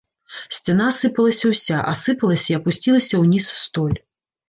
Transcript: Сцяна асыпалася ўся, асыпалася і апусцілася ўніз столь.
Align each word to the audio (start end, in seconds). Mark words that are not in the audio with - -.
Сцяна 0.55 0.87
асыпалася 0.93 1.53
ўся, 1.53 1.83
асыпалася 1.93 2.49
і 2.55 2.59
апусцілася 2.63 3.25
ўніз 3.25 3.55
столь. 3.65 3.97